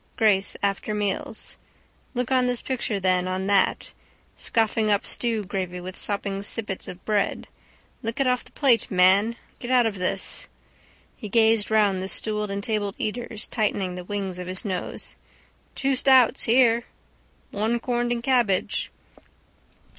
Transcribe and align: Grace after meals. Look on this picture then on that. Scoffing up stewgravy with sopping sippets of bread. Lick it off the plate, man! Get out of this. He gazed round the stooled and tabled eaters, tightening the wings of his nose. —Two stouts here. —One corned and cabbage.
Grace 0.17 0.57
after 0.63 0.95
meals. 0.95 1.57
Look 2.15 2.31
on 2.31 2.47
this 2.47 2.63
picture 2.63 2.99
then 2.99 3.27
on 3.27 3.45
that. 3.45 3.93
Scoffing 4.35 4.89
up 4.89 5.03
stewgravy 5.03 5.79
with 5.79 5.95
sopping 5.95 6.41
sippets 6.41 6.87
of 6.87 7.05
bread. 7.05 7.47
Lick 8.01 8.19
it 8.19 8.25
off 8.25 8.43
the 8.43 8.51
plate, 8.53 8.89
man! 8.89 9.35
Get 9.59 9.69
out 9.69 9.85
of 9.85 9.99
this. 9.99 10.47
He 11.15 11.29
gazed 11.29 11.69
round 11.69 12.01
the 12.01 12.07
stooled 12.07 12.49
and 12.49 12.63
tabled 12.63 12.95
eaters, 12.97 13.47
tightening 13.47 13.93
the 13.93 14.03
wings 14.03 14.39
of 14.39 14.47
his 14.47 14.65
nose. 14.65 15.17
—Two 15.75 15.95
stouts 15.95 16.45
here. 16.45 16.85
—One 17.51 17.79
corned 17.79 18.11
and 18.11 18.23
cabbage. 18.23 18.89